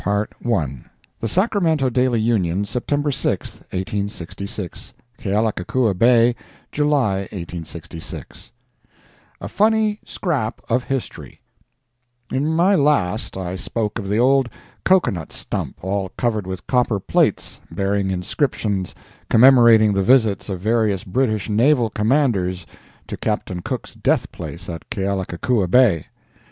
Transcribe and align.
MARK 0.03 0.35
TWAIN. 0.41 0.85
The 1.19 1.27
Sacramento 1.27 1.91
Daily 1.91 2.19
Union, 2.19 2.65
September 2.65 3.11
6, 3.11 3.57
1866 3.69 4.95
Kealakekua 5.19 5.93
Bay, 5.95 6.35
July, 6.71 7.27
1866 7.31 8.51
A 9.41 9.47
FUNNY 9.47 9.99
SCRAP 10.03 10.59
OF 10.69 10.85
HISTORY 10.85 11.39
In 12.31 12.47
my 12.47 12.73
last 12.73 13.37
I 13.37 13.55
spoke 13.55 13.99
of 13.99 14.07
the 14.09 14.17
old 14.17 14.49
cocoa 14.83 15.11
nut 15.11 15.31
stump, 15.31 15.77
all 15.83 16.09
covered 16.17 16.47
with 16.47 16.65
copper 16.65 16.99
plates 16.99 17.61
bearing 17.69 18.09
inscriptions 18.09 18.95
commemorating 19.29 19.93
the 19.93 20.01
visits 20.01 20.49
of 20.49 20.61
various 20.61 21.03
British 21.03 21.47
naval 21.47 21.91
commanders 21.91 22.65
to 23.05 23.17
Captain 23.17 23.61
Cook's 23.61 23.93
death 23.93 24.31
place 24.31 24.67
at 24.67 24.89
Kealakekua 24.89 25.69
Bay. 25.69 26.07